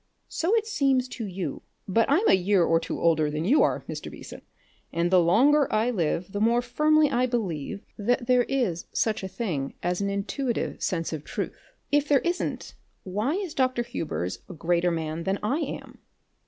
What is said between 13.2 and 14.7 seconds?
is Dr. Hubers a